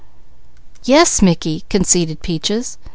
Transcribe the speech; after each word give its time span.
"Yes 0.83 1.21
Mickey," 1.21 1.63
conceded 1.69 2.23
Peaches. 2.23 2.79